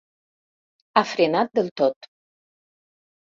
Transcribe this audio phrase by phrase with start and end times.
[0.95, 2.09] Ha frenat del tot.